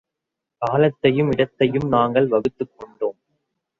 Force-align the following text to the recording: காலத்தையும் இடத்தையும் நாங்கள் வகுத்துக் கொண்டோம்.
காலத்தையும் 0.57 1.31
இடத்தையும் 1.31 1.87
நாங்கள் 1.87 2.27
வகுத்துக் 2.27 2.73
கொண்டோம். 2.77 3.17